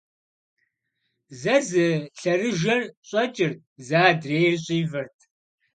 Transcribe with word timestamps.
Зэ 1.41 1.55
зы 1.67 1.87
лъэрыжэр 2.19 2.81
щӀэкӀырт, 3.07 3.59
зэ 3.85 3.97
адрейр 4.09 4.55
щӀивэрт. 4.63 5.17